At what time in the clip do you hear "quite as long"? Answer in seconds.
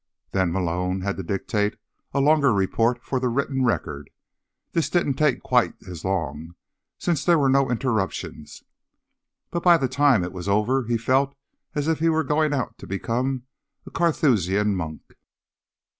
5.43-6.55